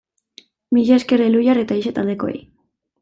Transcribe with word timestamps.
Mila 0.77 0.97
esker 1.01 1.21
Elhuyar 1.27 1.61
eta 1.65 1.77
Ixa 1.83 1.93
taldekoei! 1.99 2.43